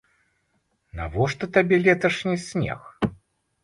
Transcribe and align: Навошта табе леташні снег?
Навошта 1.01 1.45
табе 1.59 1.75
леташні 1.87 2.37
снег? 2.49 2.79